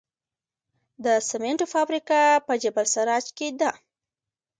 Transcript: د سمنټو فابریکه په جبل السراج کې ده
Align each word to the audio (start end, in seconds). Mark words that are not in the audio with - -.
د 1.05 1.07
سمنټو 1.29 1.65
فابریکه 1.73 2.19
په 2.45 2.53
جبل 2.61 2.85
السراج 2.87 3.25
کې 3.37 3.47
ده 3.59 3.71